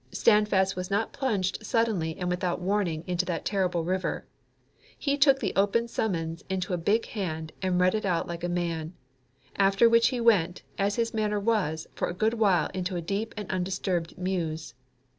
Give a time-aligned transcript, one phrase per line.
[0.11, 4.25] Standfast was not plunged suddenly and without warning into the terrible river.
[4.97, 8.49] He took the open summons into big own hand and read it out like a
[8.49, 8.95] man.
[9.57, 13.35] After which he went, as his manner was, for a good while into a deep
[13.37, 14.73] and undisturbed muse.